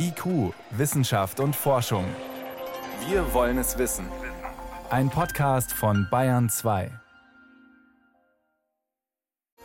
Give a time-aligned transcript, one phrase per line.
[0.00, 2.04] IQ, Wissenschaft und Forschung.
[3.08, 4.06] Wir wollen es wissen.
[4.90, 6.92] Ein Podcast von Bayern 2.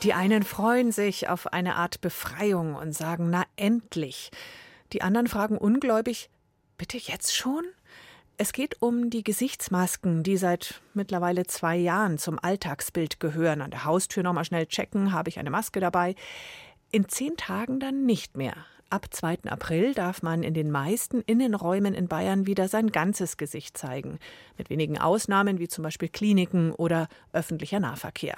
[0.01, 4.31] Die einen freuen sich auf eine Art Befreiung und sagen, na endlich.
[4.91, 6.31] Die anderen fragen ungläubig,
[6.79, 7.65] bitte jetzt schon?
[8.37, 13.61] Es geht um die Gesichtsmasken, die seit mittlerweile zwei Jahren zum Alltagsbild gehören.
[13.61, 16.15] An der Haustür nochmal schnell checken, habe ich eine Maske dabei.
[16.91, 18.55] In zehn Tagen dann nicht mehr.
[18.93, 19.49] Ab 2.
[19.49, 24.19] April darf man in den meisten Innenräumen in Bayern wieder sein ganzes Gesicht zeigen,
[24.55, 28.37] mit wenigen Ausnahmen wie zum Beispiel Kliniken oder öffentlicher Nahverkehr.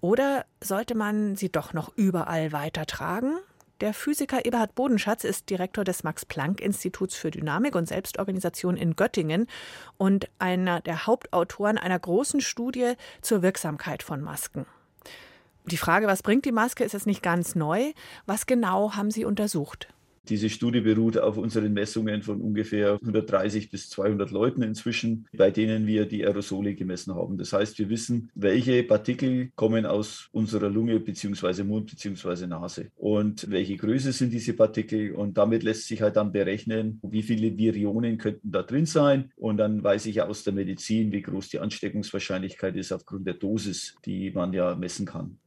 [0.00, 3.36] Oder sollte man sie doch noch überall weitertragen?
[3.82, 9.46] Der Physiker Eberhard Bodenschatz ist Direktor des Max-Planck-Instituts für Dynamik und Selbstorganisation in Göttingen
[9.98, 14.64] und einer der Hauptautoren einer großen Studie zur Wirksamkeit von Masken.
[15.68, 17.92] Die Frage, was bringt die Maske, ist jetzt nicht ganz neu.
[18.24, 19.88] Was genau haben Sie untersucht?
[20.28, 25.86] Diese Studie beruht auf unseren Messungen von ungefähr 130 bis 200 Leuten inzwischen, bei denen
[25.86, 27.36] wir die Aerosole gemessen haben.
[27.36, 31.62] Das heißt, wir wissen, welche Partikel kommen aus unserer Lunge bzw.
[31.64, 32.46] Mund bzw.
[32.46, 35.14] Nase und welche Größe sind diese Partikel.
[35.14, 39.30] Und damit lässt sich halt dann berechnen, wie viele Virionen könnten da drin sein.
[39.36, 43.34] Und dann weiß ich ja aus der Medizin, wie groß die Ansteckungswahrscheinlichkeit ist aufgrund der
[43.34, 45.38] Dosis, die man ja messen kann.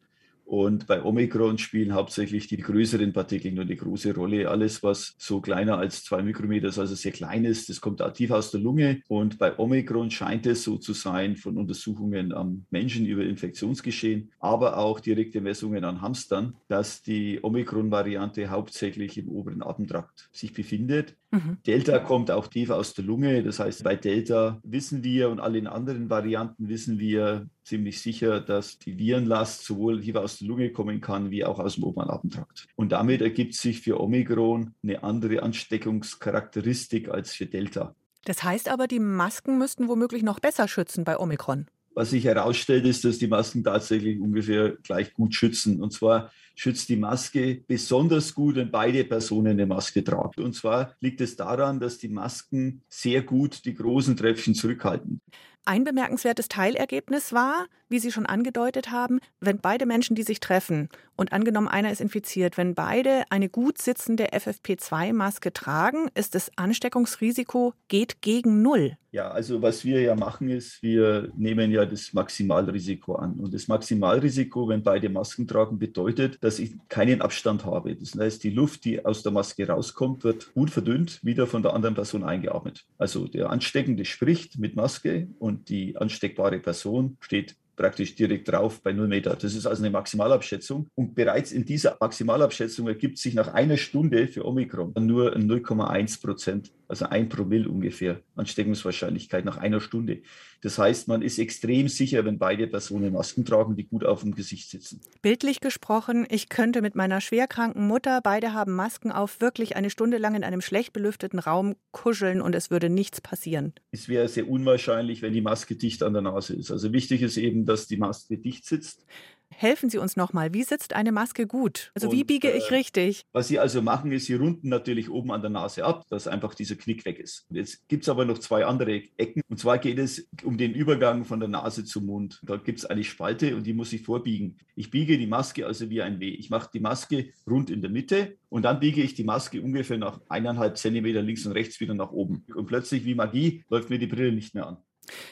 [0.49, 4.49] Und bei Omikron spielen hauptsächlich die größeren Partikel nur eine große Rolle.
[4.49, 8.31] Alles, was so kleiner als zwei Mikrometer ist, also sehr klein ist, das kommt aktiv
[8.31, 9.03] aus der Lunge.
[9.07, 14.79] Und bei Omikron scheint es so zu sein von Untersuchungen am Menschen über Infektionsgeschehen, aber
[14.79, 21.15] auch direkte Messungen an Hamstern, dass die Omikron-Variante hauptsächlich im oberen Atemtrakt sich befindet.
[21.31, 21.57] Mhm.
[21.65, 23.43] Delta kommt auch tief aus der Lunge.
[23.43, 28.79] Das heißt, bei Delta wissen wir und allen anderen Varianten wissen wir ziemlich sicher, dass
[28.79, 32.67] die Virenlast sowohl tief aus der Lunge kommen kann, wie auch aus dem oberen Atemtrakt.
[32.75, 37.95] Und damit ergibt sich für Omikron eine andere Ansteckungscharakteristik als für Delta.
[38.25, 41.67] Das heißt aber, die Masken müssten womöglich noch besser schützen bei Omikron.
[41.93, 45.81] Was sich herausstellt, ist, dass die Masken tatsächlich ungefähr gleich gut schützen.
[45.81, 50.43] Und zwar schützt die Maske besonders gut, wenn beide Personen eine Maske tragen.
[50.43, 55.21] Und zwar liegt es daran, dass die Masken sehr gut die großen Tröpfchen zurückhalten.
[55.69, 60.89] Ein bemerkenswertes Teilergebnis war, wie Sie schon angedeutet haben, wenn beide Menschen, die sich treffen
[61.15, 67.73] und angenommen einer ist infiziert, wenn beide eine gut sitzende FFP2-Maske tragen, ist das Ansteckungsrisiko
[67.87, 68.97] geht gegen Null.
[69.11, 73.33] Ja, also was wir ja machen ist, wir nehmen ja das Maximalrisiko an.
[73.39, 77.95] Und das Maximalrisiko, wenn beide Masken tragen, bedeutet, dass ich keinen Abstand habe.
[77.95, 81.73] Das heißt, die Luft, die aus der Maske rauskommt, wird gut verdünnt, wieder von der
[81.73, 82.85] anderen Person eingeatmet.
[82.97, 88.91] Also der Ansteckende spricht mit Maske und die ansteckbare Person steht praktisch direkt drauf bei
[88.91, 89.35] 0 Meter.
[89.35, 90.89] Das ist also eine Maximalabschätzung.
[90.95, 96.71] Und bereits in dieser Maximalabschätzung ergibt sich nach einer Stunde für Omikron nur 0,1 Prozent
[96.89, 100.23] also ein Promille ungefähr Ansteckungswahrscheinlichkeit nach einer Stunde.
[100.61, 104.35] Das heißt, man ist extrem sicher, wenn beide Personen Masken tragen, die gut auf dem
[104.35, 105.01] Gesicht sitzen.
[105.21, 110.17] Bildlich gesprochen, ich könnte mit meiner schwerkranken Mutter, beide haben Masken auf, wirklich eine Stunde
[110.17, 113.73] lang in einem schlecht belüfteten Raum kuscheln und es würde nichts passieren.
[113.91, 116.71] Es wäre sehr unwahrscheinlich, wenn die Maske dicht an der Nase ist.
[116.71, 119.05] Also wichtig ist eben, dass die Maske dicht sitzt.
[119.51, 121.91] Helfen Sie uns nochmal, wie sitzt eine Maske gut?
[121.93, 123.25] Also und, wie biege ich äh, richtig?
[123.33, 126.53] Was Sie also machen, ist, Sie runden natürlich oben an der Nase ab, dass einfach
[126.53, 127.45] dieser Knick weg ist.
[127.49, 129.41] Jetzt gibt es aber noch zwei andere Ecken.
[129.49, 132.39] Und zwar geht es um den Übergang von der Nase zum Mund.
[132.43, 134.57] Da gibt es eine Spalte und die muss ich vorbiegen.
[134.75, 136.29] Ich biege die Maske also wie ein W.
[136.29, 139.97] Ich mache die Maske rund in der Mitte und dann biege ich die Maske ungefähr
[139.97, 142.45] nach eineinhalb Zentimeter links und rechts wieder nach oben.
[142.55, 144.77] Und plötzlich wie Magie läuft mir die Brille nicht mehr an.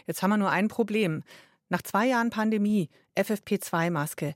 [0.06, 1.24] Jetzt haben wir nur ein Problem.
[1.70, 4.34] Nach zwei Jahren Pandemie, FFP2-Maske.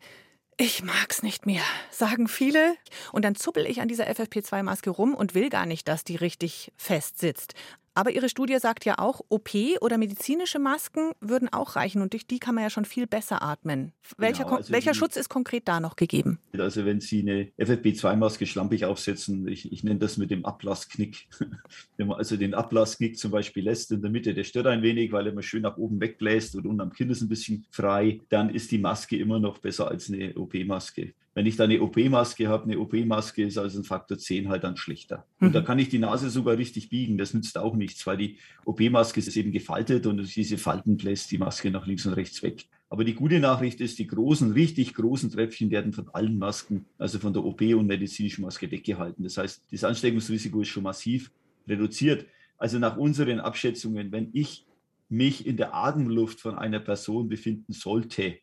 [0.58, 2.76] Ich mag's nicht mehr, sagen viele.
[3.12, 6.72] Und dann zuppel ich an dieser FFP2-Maske rum und will gar nicht, dass die richtig
[6.76, 7.56] fest sitzt.
[7.94, 9.50] Aber Ihre Studie sagt ja auch, OP
[9.82, 13.42] oder medizinische Masken würden auch reichen und durch die kann man ja schon viel besser
[13.42, 13.92] atmen.
[14.18, 16.40] Welcher, genau, also welcher die, Schutz ist konkret da noch gegeben?
[16.58, 21.28] Also wenn Sie eine FFP2-Maske schlampig aufsetzen, ich, ich nenne das mit dem Ablassknick.
[21.98, 25.12] wenn man also den Ablassknick zum Beispiel lässt in der Mitte, der stört ein wenig,
[25.12, 28.22] weil er mal schön nach oben wegbläst und unten am Kinn ist ein bisschen frei,
[28.30, 31.14] dann ist die Maske immer noch besser als eine OP-Maske.
[31.34, 34.76] Wenn ich da eine OP-Maske habe, eine OP-Maske ist also ein Faktor 10 halt dann
[34.76, 35.26] schlechter.
[35.40, 35.54] Und mhm.
[35.54, 37.18] da kann ich die Nase sogar richtig biegen.
[37.18, 41.38] Das nützt auch nichts, weil die OP-Maske ist eben gefaltet und diese Falten bläst die
[41.38, 42.66] Maske nach links und rechts weg.
[42.90, 47.20] Aber die gute Nachricht ist, die großen, richtig großen Tröpfchen werden von allen Masken, also
[47.20, 49.24] von der OP und medizinischen Maske weggehalten.
[49.24, 51.32] Das heißt, das Ansteckungsrisiko ist schon massiv
[51.66, 52.26] reduziert.
[52.58, 54.66] Also nach unseren Abschätzungen, wenn ich
[55.08, 58.40] mich in der Atemluft von einer Person befinden sollte,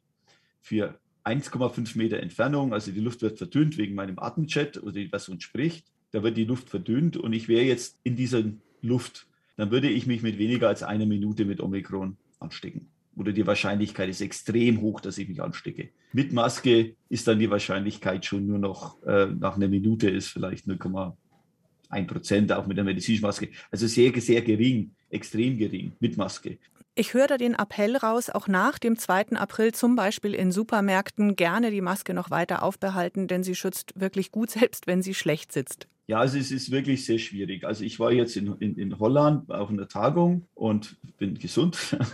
[0.63, 0.99] für
[1.29, 5.87] 1,5 Meter Entfernung, also die Luft wird verdünnt wegen meinem Atemjet oder die Person spricht,
[6.13, 8.45] da wird die Luft verdünnt und ich wäre jetzt in dieser
[8.81, 9.27] Luft,
[9.57, 12.89] dann würde ich mich mit weniger als einer Minute mit Omikron anstecken.
[13.17, 15.91] Oder die Wahrscheinlichkeit ist extrem hoch, dass ich mich anstecke.
[16.13, 20.67] Mit Maske ist dann die Wahrscheinlichkeit schon nur noch äh, nach einer Minute ist vielleicht
[20.67, 23.49] 0,1 Prozent, auch mit der medizinischen Maske.
[23.71, 26.59] Also sehr, sehr gering, extrem gering mit Maske.
[27.01, 29.37] Ich höre da den Appell raus, auch nach dem 2.
[29.37, 34.33] April zum Beispiel in Supermärkten gerne die Maske noch weiter aufbehalten, denn sie schützt wirklich
[34.33, 35.87] gut, selbst wenn sie schlecht sitzt.
[36.09, 37.65] Ja, also es ist wirklich sehr schwierig.
[37.65, 41.97] Also ich war jetzt in, in, in Holland auf einer Tagung und bin gesund.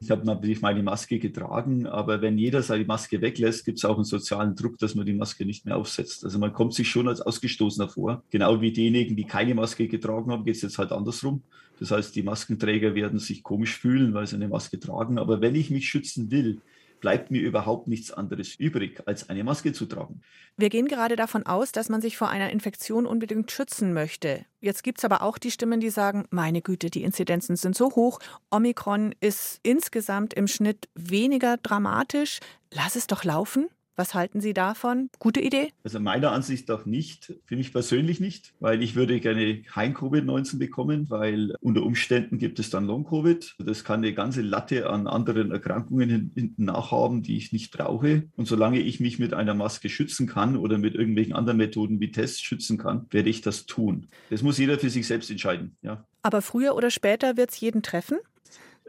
[0.00, 3.94] Ich habe natürlich meine Maske getragen, aber wenn jeder seine Maske weglässt, gibt es auch
[3.94, 6.24] einen sozialen Druck, dass man die Maske nicht mehr aufsetzt.
[6.24, 8.22] Also man kommt sich schon als Ausgestoßener vor.
[8.28, 11.42] Genau wie diejenigen, die keine Maske getragen haben, geht es jetzt halt andersrum.
[11.80, 15.16] Das heißt, die Maskenträger werden sich komisch fühlen, weil sie eine Maske tragen.
[15.18, 16.60] Aber wenn ich mich schützen will,
[17.04, 20.22] bleibt mir überhaupt nichts anderes übrig, als eine Maske zu tragen.
[20.56, 24.46] Wir gehen gerade davon aus, dass man sich vor einer Infektion unbedingt schützen möchte.
[24.60, 27.94] Jetzt gibt es aber auch die Stimmen, die sagen, meine Güte, die Inzidenzen sind so
[27.94, 28.20] hoch.
[28.50, 32.40] Omikron ist insgesamt im Schnitt weniger dramatisch.
[32.72, 33.68] Lass es doch laufen.
[33.96, 35.08] Was halten Sie davon?
[35.20, 35.68] Gute Idee?
[35.84, 41.08] Also meiner Ansicht nach nicht, für mich persönlich nicht, weil ich würde gerne Heim-Covid-19 bekommen,
[41.10, 43.54] weil unter Umständen gibt es dann Long-Covid.
[43.58, 48.24] Das kann eine ganze Latte an anderen Erkrankungen hinten nachhaben, die ich nicht brauche.
[48.36, 52.10] Und solange ich mich mit einer Maske schützen kann oder mit irgendwelchen anderen Methoden wie
[52.10, 54.08] Tests schützen kann, werde ich das tun.
[54.30, 55.76] Das muss jeder für sich selbst entscheiden.
[55.82, 56.04] Ja.
[56.22, 58.18] Aber früher oder später wird es jeden treffen?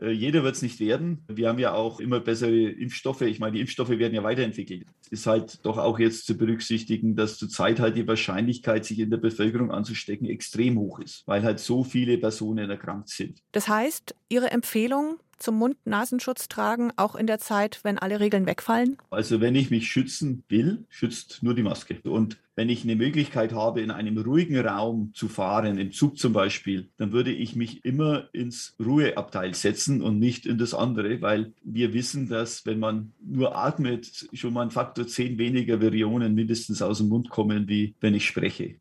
[0.02, 1.24] Äh, jeder wird es nicht werden.
[1.28, 3.22] Wir haben ja auch immer bessere Impfstoffe.
[3.22, 4.86] Ich meine, die Impfstoffe werden ja weiterentwickelt.
[5.06, 9.10] Es ist halt doch auch jetzt zu berücksichtigen, dass zurzeit halt die Wahrscheinlichkeit, sich in
[9.10, 13.40] der Bevölkerung anzustecken, extrem hoch ist, weil halt so viele Personen erkrankt sind.
[13.52, 18.98] Das heißt, Ihre Empfehlung, zum Mund-Nasenschutz tragen, auch in der Zeit, wenn alle Regeln wegfallen?
[19.10, 22.00] Also wenn ich mich schützen will, schützt nur die Maske.
[22.04, 26.32] Und wenn ich eine Möglichkeit habe, in einem ruhigen Raum zu fahren, im Zug zum
[26.32, 31.54] Beispiel, dann würde ich mich immer ins Ruheabteil setzen und nicht in das andere, weil
[31.64, 36.82] wir wissen, dass wenn man nur atmet, schon mal ein Faktor 10 weniger Virionen mindestens
[36.82, 38.76] aus dem Mund kommen, wie wenn ich spreche.